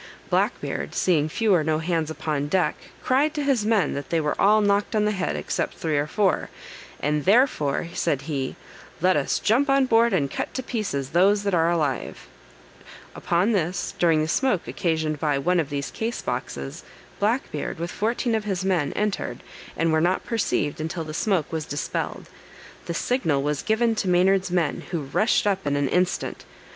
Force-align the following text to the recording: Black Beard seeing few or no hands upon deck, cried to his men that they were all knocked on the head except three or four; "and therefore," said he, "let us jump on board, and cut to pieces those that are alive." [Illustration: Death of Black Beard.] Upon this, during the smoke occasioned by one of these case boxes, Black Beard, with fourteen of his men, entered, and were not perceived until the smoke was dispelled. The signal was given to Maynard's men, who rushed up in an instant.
Black 0.31 0.59
Beard 0.59 0.95
seeing 0.95 1.29
few 1.29 1.53
or 1.53 1.63
no 1.63 1.77
hands 1.77 2.09
upon 2.09 2.47
deck, 2.47 2.73
cried 3.03 3.35
to 3.35 3.43
his 3.43 3.63
men 3.67 3.93
that 3.93 4.09
they 4.09 4.19
were 4.19 4.33
all 4.41 4.59
knocked 4.59 4.95
on 4.95 5.05
the 5.05 5.11
head 5.11 5.35
except 5.35 5.75
three 5.75 5.95
or 5.95 6.07
four; 6.07 6.49
"and 7.03 7.23
therefore," 7.25 7.87
said 7.93 8.23
he, 8.23 8.55
"let 8.99 9.15
us 9.15 9.37
jump 9.37 9.69
on 9.69 9.85
board, 9.85 10.11
and 10.11 10.31
cut 10.31 10.55
to 10.55 10.63
pieces 10.63 11.11
those 11.11 11.43
that 11.43 11.53
are 11.53 11.69
alive." 11.69 12.25
[Illustration: 12.79 12.79
Death 12.79 12.87
of 12.87 13.13
Black 13.13 13.13
Beard.] 13.13 13.23
Upon 13.27 13.51
this, 13.51 13.93
during 13.99 14.21
the 14.23 14.27
smoke 14.27 14.67
occasioned 14.67 15.19
by 15.19 15.37
one 15.37 15.59
of 15.59 15.69
these 15.69 15.91
case 15.91 16.23
boxes, 16.23 16.83
Black 17.19 17.51
Beard, 17.51 17.77
with 17.77 17.91
fourteen 17.91 18.33
of 18.33 18.45
his 18.45 18.65
men, 18.65 18.93
entered, 18.93 19.43
and 19.77 19.93
were 19.93 20.01
not 20.01 20.25
perceived 20.25 20.81
until 20.81 21.03
the 21.03 21.13
smoke 21.13 21.51
was 21.53 21.67
dispelled. 21.67 22.25
The 22.87 22.95
signal 22.95 23.43
was 23.43 23.61
given 23.61 23.93
to 23.97 24.07
Maynard's 24.09 24.49
men, 24.49 24.81
who 24.89 25.03
rushed 25.03 25.45
up 25.45 25.67
in 25.67 25.75
an 25.75 25.87
instant. 25.89 26.43